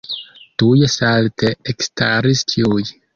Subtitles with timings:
[0.61, 2.81] Tuj salte ekstaris ĉiuj.